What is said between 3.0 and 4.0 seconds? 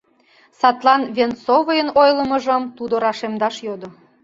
рашемдаш йодо.